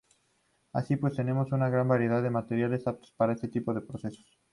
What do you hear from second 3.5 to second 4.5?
de procesos.